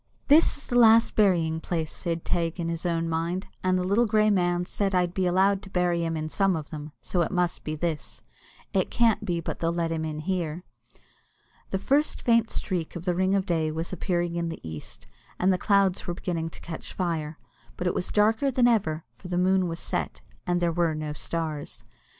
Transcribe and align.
"This 0.29 0.57
is 0.57 0.65
the 0.65 0.79
last 0.79 1.15
burying 1.15 1.59
place," 1.59 1.91
said 1.93 2.25
Teig 2.25 2.59
in 2.59 2.69
his 2.69 2.87
own 2.87 3.07
mind; 3.07 3.45
"and 3.63 3.77
the 3.77 3.83
little 3.83 4.07
grey 4.07 4.31
man 4.31 4.65
said 4.65 4.95
I'd 4.95 5.13
be 5.13 5.27
allowed 5.27 5.61
to 5.61 5.69
bury 5.69 6.03
him 6.03 6.17
in 6.17 6.27
some 6.27 6.55
of 6.55 6.71
them, 6.71 6.91
so 7.03 7.21
it 7.21 7.29
must 7.29 7.63
be 7.63 7.75
this; 7.75 8.23
it 8.73 8.89
can't 8.89 9.23
be 9.23 9.39
but 9.39 9.59
they'll 9.59 9.71
let 9.71 9.91
him 9.91 10.03
in 10.03 10.17
here." 10.21 10.63
The 11.69 11.77
first 11.77 12.19
faint 12.23 12.49
streak 12.49 12.95
of 12.95 13.05
the 13.05 13.13
ring 13.13 13.35
of 13.35 13.45
day 13.45 13.69
was 13.69 13.93
appearing 13.93 14.37
in 14.37 14.49
the 14.49 14.59
east, 14.67 15.05
and 15.37 15.53
the 15.53 15.59
clouds 15.59 16.07
were 16.07 16.15
beginning 16.15 16.49
to 16.49 16.61
catch 16.61 16.93
fire, 16.93 17.37
but 17.77 17.85
it 17.85 17.93
was 17.93 18.07
darker 18.07 18.49
than 18.49 18.67
ever, 18.67 19.05
for 19.13 19.27
the 19.27 19.37
moon 19.37 19.67
was 19.67 19.79
set, 19.79 20.21
and 20.47 20.59
there 20.59 20.71
were 20.73 20.95
no 20.95 21.13
stars. 21.13 21.83